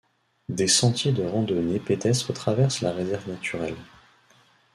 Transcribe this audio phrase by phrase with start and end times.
[0.49, 3.77] Des sentiers de randonnée pédestre traversent la réserve naturelle.